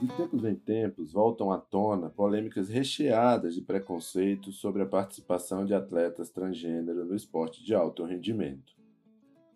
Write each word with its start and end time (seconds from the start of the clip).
De 0.00 0.06
tempos 0.16 0.44
em 0.44 0.54
tempos 0.54 1.12
voltam 1.12 1.52
à 1.52 1.58
tona 1.58 2.08
polêmicas 2.08 2.70
recheadas 2.70 3.54
de 3.54 3.60
preconceitos 3.60 4.56
sobre 4.56 4.80
a 4.80 4.86
participação 4.86 5.66
de 5.66 5.74
atletas 5.74 6.30
transgênero 6.30 7.04
no 7.04 7.14
esporte 7.14 7.62
de 7.62 7.74
alto 7.74 8.02
rendimento. 8.04 8.72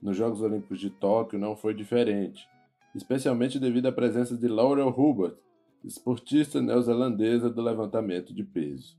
Nos 0.02 0.18
Jogos 0.18 0.42
Olímpicos 0.42 0.80
de 0.80 0.90
Tóquio 0.90 1.38
não 1.38 1.56
foi 1.56 1.72
diferente, 1.72 2.46
especialmente 2.94 3.58
devido 3.58 3.86
à 3.86 3.92
presença 3.92 4.36
de 4.36 4.46
Laurel 4.46 4.88
Hubert, 4.88 5.34
esportista 5.82 6.60
neozelandesa 6.60 7.48
do 7.48 7.62
levantamento 7.62 8.34
de 8.34 8.44
peso. 8.44 8.98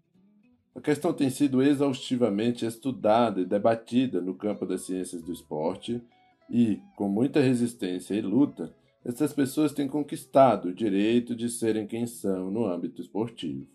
A 0.74 0.82
questão 0.82 1.14
tem 1.14 1.30
sido 1.30 1.62
exaustivamente 1.62 2.66
estudada 2.66 3.40
e 3.40 3.46
debatida 3.46 4.20
no 4.20 4.34
campo 4.34 4.66
das 4.66 4.82
ciências 4.82 5.22
do 5.22 5.32
esporte 5.32 6.02
e, 6.50 6.82
com 6.96 7.08
muita 7.08 7.40
resistência 7.40 8.16
e 8.16 8.22
luta, 8.22 8.74
essas 9.06 9.32
pessoas 9.32 9.72
têm 9.72 9.88
conquistado 9.88 10.70
o 10.70 10.74
direito 10.74 11.36
de 11.36 11.48
serem 11.48 11.86
quem 11.86 12.08
são 12.08 12.50
no 12.50 12.66
âmbito 12.66 13.00
esportivo. 13.00 13.68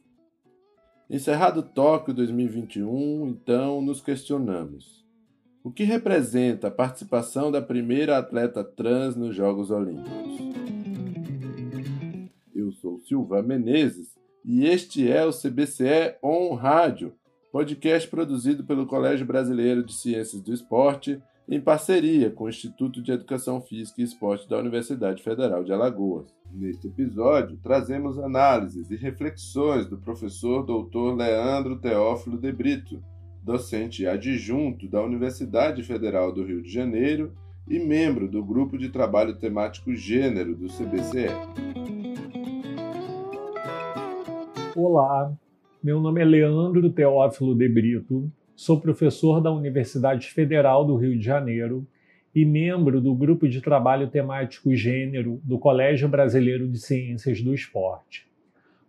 Encerrado 1.08 1.62
Tóquio 1.62 2.12
2021, 2.12 3.28
então 3.28 3.80
nos 3.80 4.00
questionamos: 4.00 5.06
o 5.62 5.70
que 5.70 5.84
representa 5.84 6.66
a 6.66 6.70
participação 6.70 7.52
da 7.52 7.62
primeira 7.62 8.18
atleta 8.18 8.64
trans 8.64 9.14
nos 9.14 9.34
Jogos 9.36 9.70
Olímpicos? 9.70 10.40
Eu 12.52 12.72
sou 12.72 12.98
Silva 12.98 13.40
Menezes 13.40 14.18
e 14.44 14.66
este 14.66 15.08
é 15.08 15.24
o 15.24 15.30
CBCE 15.30 16.16
On 16.20 16.54
Rádio, 16.54 17.14
podcast 17.52 18.08
produzido 18.08 18.64
pelo 18.64 18.84
Colégio 18.84 19.26
Brasileiro 19.26 19.84
de 19.84 19.94
Ciências 19.94 20.42
do 20.42 20.52
Esporte 20.52 21.22
em 21.50 21.60
parceria 21.60 22.30
com 22.30 22.44
o 22.44 22.48
Instituto 22.48 23.02
de 23.02 23.10
Educação 23.10 23.60
Física 23.60 24.00
e 24.00 24.04
Esporte 24.04 24.48
da 24.48 24.56
Universidade 24.56 25.20
Federal 25.20 25.64
de 25.64 25.72
Alagoas. 25.72 26.32
Neste 26.52 26.86
episódio, 26.86 27.58
trazemos 27.60 28.20
análises 28.20 28.88
e 28.88 28.96
reflexões 28.96 29.84
do 29.86 29.98
professor 29.98 30.64
Dr. 30.64 31.16
Leandro 31.16 31.80
Teófilo 31.80 32.38
de 32.38 32.52
Brito, 32.52 33.02
docente 33.42 34.06
adjunto 34.06 34.88
da 34.88 35.02
Universidade 35.02 35.82
Federal 35.82 36.32
do 36.32 36.44
Rio 36.44 36.62
de 36.62 36.70
Janeiro 36.70 37.32
e 37.68 37.80
membro 37.80 38.28
do 38.28 38.44
Grupo 38.44 38.78
de 38.78 38.88
Trabalho 38.88 39.36
Temático 39.36 39.92
Gênero 39.92 40.54
do 40.54 40.68
CBCE. 40.68 41.30
Olá, 44.76 45.32
meu 45.82 45.98
nome 45.98 46.20
é 46.20 46.24
Leandro 46.24 46.88
Teófilo 46.90 47.56
de 47.56 47.68
Brito, 47.68 48.30
Sou 48.60 48.78
professor 48.78 49.40
da 49.40 49.50
Universidade 49.50 50.28
Federal 50.28 50.84
do 50.84 50.94
Rio 50.94 51.16
de 51.16 51.24
Janeiro 51.24 51.86
e 52.34 52.44
membro 52.44 53.00
do 53.00 53.14
grupo 53.14 53.48
de 53.48 53.58
trabalho 53.62 54.06
temático 54.08 54.76
Gênero 54.76 55.40
do 55.42 55.58
Colégio 55.58 56.06
Brasileiro 56.10 56.68
de 56.68 56.78
Ciências 56.78 57.40
do 57.40 57.54
Esporte. 57.54 58.28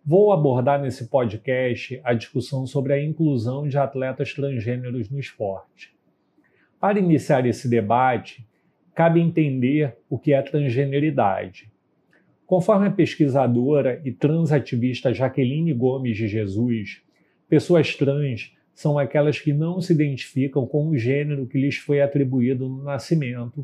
Vou 0.06 0.34
abordar 0.34 0.82
nesse 0.82 1.08
podcast 1.08 2.02
a 2.04 2.14
discussão 2.14 2.68
sobre 2.68 2.92
a 2.92 3.02
inclusão 3.02 3.66
de 3.66 3.78
atletas 3.78 4.34
transgêneros 4.34 5.10
no 5.10 5.18
esporte. 5.18 5.96
Para 6.78 7.00
iniciar 7.00 7.46
esse 7.46 7.70
debate, 7.70 8.46
cabe 8.94 9.22
entender 9.22 9.96
o 10.10 10.20
que 10.20 10.34
é 10.34 10.42
transgeneridade. 10.42 11.72
Conforme 12.46 12.88
a 12.88 12.92
pesquisadora 12.92 14.02
e 14.04 14.12
transativista 14.12 15.14
Jaqueline 15.14 15.72
Gomes 15.72 16.18
de 16.18 16.28
Jesus, 16.28 17.02
pessoas 17.48 17.96
trans 17.96 18.52
são 18.82 18.98
aquelas 18.98 19.40
que 19.40 19.54
não 19.54 19.80
se 19.80 19.94
identificam 19.94 20.66
com 20.66 20.88
o 20.88 20.98
gênero 20.98 21.46
que 21.46 21.60
lhes 21.60 21.78
foi 21.78 22.02
atribuído 22.02 22.68
no 22.68 22.84
nascimento 22.84 23.64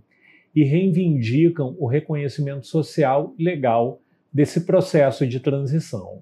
e 0.56 0.64
reivindicam 0.64 1.76
o 1.80 1.88
reconhecimento 1.88 2.68
social 2.68 3.34
legal 3.38 4.00
desse 4.32 4.64
processo 4.64 5.26
de 5.26 5.40
transição. 5.40 6.22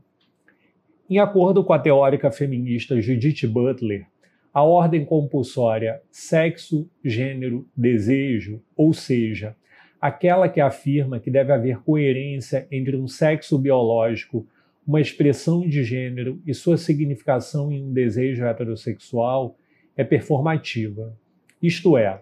Em 1.10 1.20
acordo 1.20 1.62
com 1.62 1.74
a 1.74 1.80
teórica 1.80 2.32
feminista 2.32 3.02
Judith 3.02 3.46
Butler, 3.46 4.08
a 4.53 4.64
ordem 4.64 5.03
compulsória 5.03 6.02
sexo, 6.09 6.90
gênero, 7.03 7.68
desejo, 7.75 8.62
ou 8.78 8.94
seja, 8.94 9.58
aquela 10.00 10.48
que 10.48 10.62
afirma 10.62 11.19
que 11.19 11.30
deve 11.30 11.52
haver 11.52 11.80
coerência 11.80 12.66
entre 12.72 12.96
um 12.96 13.09
sexo 13.09 13.59
biológico 13.59 14.48
uma 14.88 15.01
expressão 15.01 15.68
de 15.68 15.84
gênero 15.84 16.41
e 16.46 16.53
sua 16.53 16.78
significação 16.78 17.72
em 17.72 17.84
um 17.84 17.91
desejo 17.91 18.46
heterossexual 18.46 19.57
é 19.97 20.03
performativa. 20.03 21.18
Isto 21.62 21.97
é, 21.97 22.22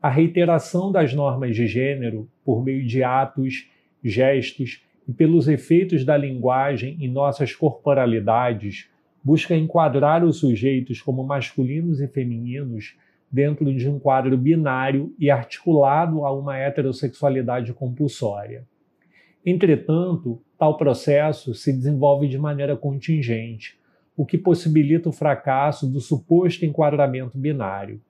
a 0.00 0.10
reiteração 0.10 0.92
das 0.92 1.12
normas 1.14 1.56
de 1.56 1.66
gênero 1.66 2.28
por 2.44 2.62
meio 2.62 2.86
de 2.86 3.02
atos, 3.02 3.68
gestos 4.02 4.84
e 5.08 5.12
pelos 5.12 5.48
efeitos 5.48 6.04
da 6.04 6.16
linguagem 6.16 6.96
em 7.00 7.08
nossas 7.08 7.54
corporalidades 7.54 8.88
busca 9.22 9.56
enquadrar 9.56 10.22
os 10.22 10.36
sujeitos 10.36 11.00
como 11.00 11.24
masculinos 11.24 12.00
e 12.00 12.06
femininos 12.06 12.94
dentro 13.32 13.74
de 13.74 13.88
um 13.88 13.98
quadro 13.98 14.36
binário 14.36 15.14
e 15.18 15.30
articulado 15.30 16.24
a 16.24 16.32
uma 16.32 16.56
heterossexualidade 16.58 17.72
compulsória. 17.72 18.64
Entretanto, 19.44 20.40
tal 20.64 20.78
processo 20.78 21.52
se 21.52 21.70
desenvolve 21.70 22.26
de 22.26 22.38
maneira 22.38 22.74
contingente, 22.74 23.78
o 24.16 24.24
que 24.24 24.38
possibilita 24.38 25.10
o 25.10 25.12
fracasso 25.12 25.86
do 25.86 26.00
suposto 26.00 26.64
enquadramento 26.64 27.36
binário. 27.36 28.00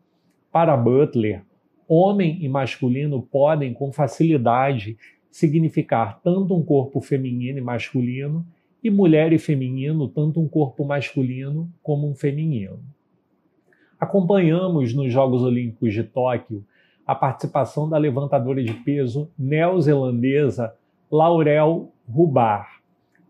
Para 0.53 0.76
Butler, 0.76 1.43
homem 1.88 2.44
e 2.44 2.48
masculino 2.48 3.20
podem, 3.20 3.75
com 3.75 3.91
facilidade, 3.91 4.97
significar 5.32 6.20
tanto 6.22 6.54
um 6.54 6.62
corpo 6.62 7.00
feminino 7.00 7.59
e 7.59 7.60
masculino, 7.60 8.47
e 8.84 8.88
mulher 8.88 9.32
e 9.32 9.38
feminino, 9.38 10.06
tanto 10.06 10.41
um 10.41 10.47
corpo 10.47 10.84
masculino 10.84 11.69
como 11.82 12.09
um 12.09 12.14
feminino. 12.14 12.78
Acompanhamos 13.98 14.94
nos 14.94 15.12
Jogos 15.12 15.43
Olímpicos 15.43 15.93
de 15.93 16.04
Tóquio 16.04 16.64
a 17.04 17.16
participação 17.16 17.88
da 17.88 17.98
levantadora 17.98 18.62
de 18.62 18.75
peso 18.75 19.28
neozelandesa 19.37 20.72
Laurel 21.16 21.92
Rubar, 22.08 22.80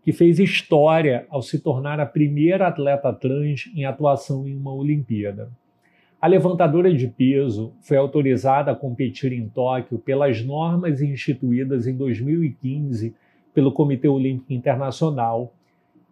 que 0.03 0.11
fez 0.11 0.39
história 0.39 1.27
ao 1.29 1.43
se 1.43 1.59
tornar 1.59 1.99
a 1.99 2.05
primeira 2.07 2.67
atleta 2.67 3.13
trans 3.13 3.71
em 3.75 3.85
atuação 3.85 4.47
em 4.47 4.55
uma 4.55 4.73
Olimpíada. 4.73 5.51
A 6.19 6.25
levantadora 6.25 6.91
de 6.91 7.07
peso 7.07 7.75
foi 7.81 7.95
autorizada 7.95 8.71
a 8.71 8.75
competir 8.75 9.31
em 9.33 9.47
Tóquio 9.47 9.99
pelas 9.99 10.43
normas 10.43 10.99
instituídas 10.99 11.85
em 11.85 11.95
2015 11.95 13.13
pelo 13.53 13.71
Comitê 13.71 14.07
Olímpico 14.07 14.51
Internacional, 14.51 15.53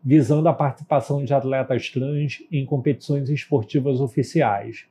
visando 0.03 0.47
a 0.47 0.53
participação 0.53 1.25
de 1.25 1.33
atletas 1.33 1.89
trans 1.89 2.43
em 2.51 2.63
competições 2.67 3.31
esportivas 3.31 3.99
oficiais. 3.99 4.85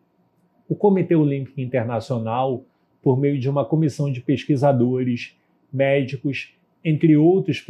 O 0.68 0.74
Comitê 0.74 1.14
Olímpico 1.14 1.60
Internacional, 1.60 2.64
por 3.00 3.16
meio 3.16 3.38
de 3.38 3.48
uma 3.48 3.64
comissão 3.64 4.10
de 4.10 4.20
pesquisadores, 4.20 5.38
médicos 5.72 6.56
entre 6.84 7.16
outros 7.16 7.64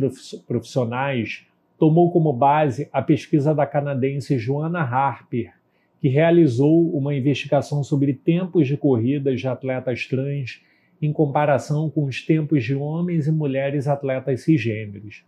profissionais, 0.46 1.46
tomou 1.78 2.10
como 2.12 2.32
base 2.32 2.88
a 2.92 3.02
pesquisa 3.02 3.54
da 3.54 3.66
canadense 3.66 4.38
Joanna 4.38 4.80
Harper, 4.80 5.52
que 6.00 6.08
realizou 6.08 6.96
uma 6.96 7.14
investigação 7.14 7.82
sobre 7.84 8.12
tempos 8.12 8.66
de 8.66 8.76
corridas 8.76 9.40
de 9.40 9.48
atletas 9.48 10.06
trans 10.06 10.62
em 11.00 11.12
comparação 11.12 11.90
com 11.90 12.04
os 12.04 12.24
tempos 12.24 12.64
de 12.64 12.74
homens 12.74 13.26
e 13.26 13.32
mulheres 13.32 13.88
atletas 13.88 14.42
cisgêneros, 14.42 15.24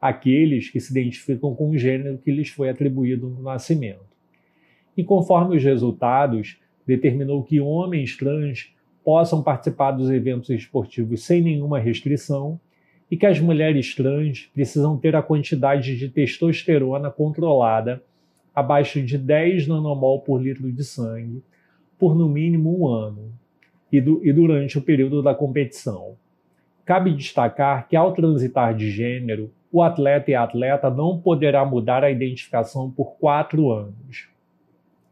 aqueles 0.00 0.68
que 0.68 0.80
se 0.80 0.90
identificam 0.90 1.54
com 1.54 1.70
o 1.70 1.78
gênero 1.78 2.18
que 2.18 2.32
lhes 2.32 2.48
foi 2.48 2.68
atribuído 2.68 3.28
no 3.28 3.42
nascimento. 3.42 4.04
E 4.96 5.04
conforme 5.04 5.56
os 5.56 5.62
resultados, 5.62 6.58
determinou 6.86 7.42
que 7.42 7.60
homens 7.60 8.16
trans 8.16 8.74
possam 9.04 9.42
participar 9.42 9.92
dos 9.92 10.10
eventos 10.10 10.50
esportivos 10.50 11.24
sem 11.24 11.40
nenhuma 11.40 11.78
restrição 11.78 12.60
e 13.10 13.16
que 13.16 13.26
as 13.26 13.40
mulheres 13.40 13.94
trans 13.94 14.50
precisam 14.52 14.96
ter 14.96 15.14
a 15.14 15.22
quantidade 15.22 15.96
de 15.96 16.08
testosterona 16.08 17.10
controlada 17.10 18.02
abaixo 18.54 19.02
de 19.02 19.16
10 19.16 19.68
nanomol 19.68 20.20
por 20.20 20.42
litro 20.42 20.70
de 20.72 20.82
sangue 20.82 21.42
por 21.98 22.14
no 22.14 22.28
mínimo 22.28 22.78
um 22.78 22.88
ano 22.88 23.32
e, 23.90 24.00
do, 24.00 24.24
e 24.26 24.32
durante 24.32 24.78
o 24.78 24.82
período 24.82 25.22
da 25.22 25.34
competição. 25.34 26.16
Cabe 26.84 27.12
destacar 27.14 27.88
que 27.88 27.96
ao 27.96 28.12
transitar 28.12 28.74
de 28.74 28.90
gênero, 28.90 29.50
o 29.72 29.82
atleta 29.82 30.30
e 30.30 30.34
a 30.34 30.42
atleta 30.42 30.90
não 30.90 31.18
poderá 31.18 31.64
mudar 31.64 32.04
a 32.04 32.10
identificação 32.10 32.90
por 32.90 33.16
quatro 33.16 33.70
anos. 33.72 34.28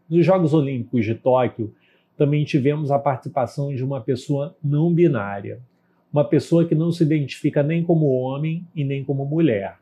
Nos 0.09 0.25
Jogos 0.25 0.55
Olímpicos 0.55 1.05
de 1.05 1.15
Tóquio, 1.15 1.75
também 2.17 2.45
tivemos 2.45 2.91
a 2.91 2.99
participação 2.99 3.75
de 3.75 3.83
uma 3.83 4.01
pessoa 4.01 4.57
não 4.63 4.93
binária, 4.93 5.61
uma 6.15 6.25
pessoa 6.25 6.65
que 6.65 6.77
não 6.77 6.93
se 6.93 7.03
identifica 7.03 7.61
nem 7.61 7.83
como 7.83 8.07
homem 8.07 8.65
e 8.73 8.85
nem 8.85 9.03
como 9.03 9.25
mulher. 9.25 9.79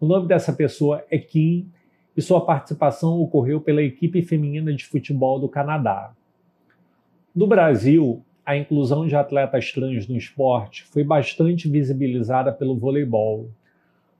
O 0.00 0.06
nome 0.06 0.26
dessa 0.26 0.52
pessoa 0.52 1.04
é 1.08 1.16
Kim 1.18 1.68
e 2.16 2.20
sua 2.20 2.44
participação 2.44 3.20
ocorreu 3.20 3.60
pela 3.60 3.80
equipe 3.80 4.20
feminina 4.22 4.74
de 4.74 4.84
futebol 4.84 5.38
do 5.38 5.48
Canadá. 5.48 6.12
No 7.32 7.46
Brasil, 7.46 8.24
a 8.44 8.56
inclusão 8.56 9.06
de 9.06 9.14
atletas 9.14 9.70
trans 9.70 10.08
no 10.08 10.16
esporte 10.16 10.82
foi 10.82 11.04
bastante 11.04 11.68
visibilizada 11.68 12.52
pelo 12.52 12.76
voleibol. 12.76 13.48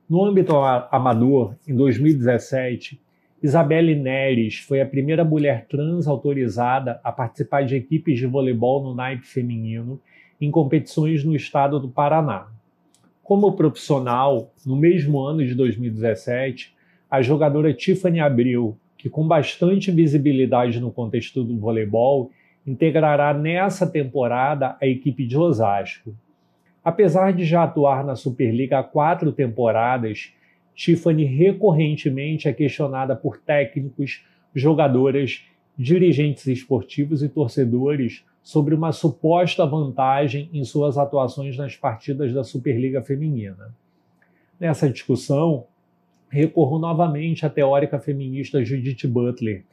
No 0.08 0.25
âmbito 0.25 0.54
amador, 0.56 1.56
em 1.66 1.75
2017, 1.75 3.00
Isabelle 3.43 3.96
Neres 3.96 4.61
foi 4.61 4.81
a 4.81 4.87
primeira 4.87 5.25
mulher 5.25 5.66
trans 5.66 6.06
autorizada 6.06 7.00
a 7.02 7.11
participar 7.11 7.64
de 7.64 7.75
equipes 7.75 8.16
de 8.16 8.26
voleibol 8.26 8.81
no 8.84 8.94
naipe 8.94 9.26
feminino 9.26 10.00
em 10.40 10.50
competições 10.50 11.25
no 11.25 11.35
estado 11.35 11.81
do 11.81 11.88
Paraná. 11.88 12.49
Como 13.23 13.52
profissional, 13.52 14.52
no 14.64 14.76
mesmo 14.76 15.20
ano 15.20 15.44
de 15.44 15.55
2017, 15.55 16.75
a 17.11 17.20
jogadora 17.20 17.75
Tiffany 17.75 18.20
Abreu, 18.20 18.76
que 18.96 19.08
com 19.08 19.26
bastante 19.26 19.90
visibilidade 19.90 20.81
no 20.81 20.90
contexto 20.90 21.44
do 21.44 21.58
voleibol, 21.58 22.31
integrará 22.67 23.32
nessa 23.32 23.87
temporada 23.87 24.76
a 24.81 24.87
equipe 24.87 25.26
de 25.26 25.37
Osasco. 25.37 26.14
Apesar 26.85 27.32
de 27.32 27.44
já 27.44 27.64
atuar 27.64 28.05
na 28.05 28.14
Superliga 28.14 28.79
há 28.79 28.82
quatro 28.82 29.32
temporadas, 29.32 30.32
Tiffany 30.75 31.25
recorrentemente 31.25 32.49
é 32.49 32.52
questionada 32.52 33.17
por 33.17 33.38
técnicos, 33.38 34.25
jogadoras, 34.55 35.44
dirigentes 35.76 36.46
esportivos 36.46 37.23
e 37.23 37.29
torcedores 37.29 38.25
sobre 38.48 38.74
uma 38.74 38.92
suposta 38.92 39.66
vantagem 39.66 40.48
em 40.54 40.64
suas 40.64 40.96
atuações 40.96 41.58
nas 41.58 41.76
partidas 41.76 42.32
da 42.32 42.42
Superliga 42.42 43.02
Feminina. 43.02 43.74
Nessa 44.58 44.88
discussão, 44.88 45.66
recorro 46.30 46.78
novamente 46.78 47.44
à 47.44 47.50
teórica 47.50 48.00
feminista 48.00 48.64
Judith 48.64 49.06
Butler, 49.06 49.66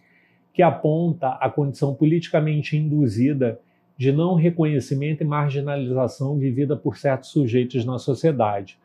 que 0.53 0.61
aponta 0.61 1.29
a 1.39 1.49
condição 1.49 1.95
politicamente 1.95 2.75
induzida 2.75 3.61
de 3.95 4.11
não 4.11 4.35
reconhecimento 4.35 5.23
e 5.23 5.25
marginalização 5.25 6.37
vivida 6.37 6.75
por 6.75 6.97
certos 6.97 7.29
sujeitos 7.29 7.85
na 7.85 7.97
sociedade, 7.97 8.77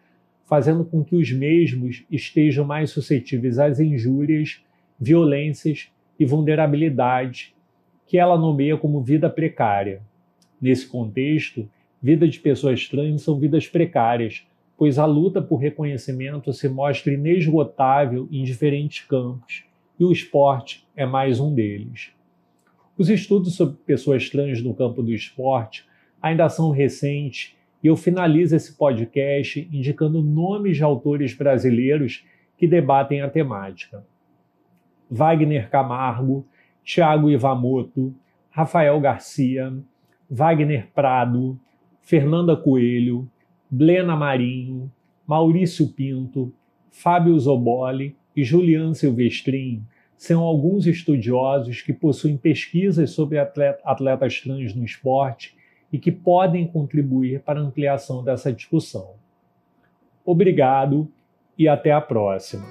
fazendo 0.46 0.84
com 0.84 1.02
que 1.02 1.16
os 1.16 1.32
mesmos 1.32 2.04
estejam 2.08 2.64
mais 2.64 2.90
suscetíveis 2.90 3.58
às 3.58 3.80
injúrias, 3.80 4.62
violências 5.00 5.88
e 6.16 6.24
vulnerabilidade 6.24 7.56
que 8.10 8.18
ela 8.18 8.36
nomeia 8.36 8.76
como 8.76 9.00
vida 9.00 9.30
precária. 9.30 10.02
Nesse 10.60 10.84
contexto, 10.84 11.70
vida 12.02 12.26
de 12.26 12.40
pessoas 12.40 12.88
trans 12.88 13.22
são 13.22 13.38
vidas 13.38 13.68
precárias, 13.68 14.44
pois 14.76 14.98
a 14.98 15.06
luta 15.06 15.40
por 15.40 15.58
reconhecimento 15.58 16.52
se 16.52 16.68
mostra 16.68 17.12
inesgotável 17.12 18.28
em 18.28 18.42
diferentes 18.42 19.06
campos, 19.06 19.64
e 19.96 20.02
o 20.02 20.10
esporte 20.10 20.84
é 20.96 21.06
mais 21.06 21.38
um 21.38 21.54
deles. 21.54 22.10
Os 22.98 23.08
estudos 23.08 23.54
sobre 23.54 23.76
pessoas 23.86 24.28
trans 24.28 24.60
no 24.60 24.74
campo 24.74 25.04
do 25.04 25.14
esporte 25.14 25.86
ainda 26.20 26.48
são 26.48 26.72
recentes 26.72 27.56
e 27.80 27.86
eu 27.86 27.94
finalizo 27.94 28.56
esse 28.56 28.76
podcast 28.76 29.68
indicando 29.72 30.20
nomes 30.20 30.78
de 30.78 30.82
autores 30.82 31.32
brasileiros 31.32 32.26
que 32.58 32.66
debatem 32.66 33.20
a 33.20 33.30
temática. 33.30 34.04
Wagner 35.08 35.70
Camargo, 35.70 36.44
Tiago 36.84 37.30
Ivamoto, 37.30 38.14
Rafael 38.50 38.98
Garcia, 39.00 39.72
Wagner 40.28 40.88
Prado, 40.94 41.58
Fernanda 42.02 42.56
Coelho, 42.56 43.28
Blena 43.70 44.16
Marinho, 44.16 44.90
Maurício 45.26 45.88
Pinto, 45.88 46.52
Fábio 46.90 47.38
Zoboli 47.38 48.16
e 48.34 48.42
Julian 48.42 48.94
Silvestrin 48.94 49.84
são 50.20 50.42
alguns 50.42 50.86
estudiosos 50.86 51.80
que 51.80 51.94
possuem 51.94 52.36
pesquisas 52.36 53.10
sobre 53.10 53.38
atletas 53.38 54.40
trans 54.42 54.74
no 54.74 54.84
esporte 54.84 55.56
e 55.90 55.98
que 55.98 56.12
podem 56.12 56.66
contribuir 56.66 57.40
para 57.40 57.58
a 57.58 57.62
ampliação 57.62 58.22
dessa 58.22 58.52
discussão. 58.52 59.14
Obrigado 60.22 61.10
e 61.56 61.66
até 61.66 61.90
a 61.90 62.02
próxima. 62.02 62.66